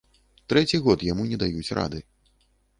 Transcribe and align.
Трэці 0.53 0.79
год 0.87 1.05
яму 1.11 1.27
не 1.31 1.41
даюць 1.45 1.73
рады. 1.81 2.05